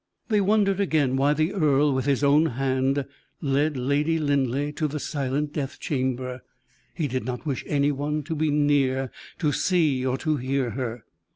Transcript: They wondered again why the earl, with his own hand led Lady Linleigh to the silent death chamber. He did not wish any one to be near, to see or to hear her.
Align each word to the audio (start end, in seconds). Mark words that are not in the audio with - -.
They 0.29 0.41
wondered 0.41 0.79
again 0.79 1.15
why 1.15 1.33
the 1.35 1.53
earl, 1.53 1.93
with 1.93 2.05
his 2.05 2.23
own 2.23 2.47
hand 2.47 3.05
led 3.39 3.77
Lady 3.77 4.17
Linleigh 4.17 4.71
to 4.77 4.87
the 4.87 4.99
silent 4.99 5.53
death 5.53 5.79
chamber. 5.79 6.41
He 6.95 7.07
did 7.07 7.23
not 7.23 7.45
wish 7.45 7.63
any 7.67 7.91
one 7.91 8.23
to 8.23 8.33
be 8.35 8.49
near, 8.49 9.11
to 9.37 9.51
see 9.51 10.03
or 10.03 10.17
to 10.17 10.37
hear 10.37 10.71
her. 10.71 11.05